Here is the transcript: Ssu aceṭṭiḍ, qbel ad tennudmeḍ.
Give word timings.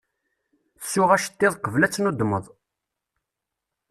Ssu 0.83 1.03
aceṭṭiḍ, 1.15 1.53
qbel 1.57 1.85
ad 1.85 1.91
tennudmeḍ. 1.93 2.45